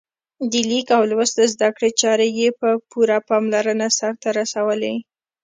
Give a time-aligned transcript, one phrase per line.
[0.51, 4.95] د لیک او لوست زده کړې چارې یې په پوره پاملرنه سرته رسولې.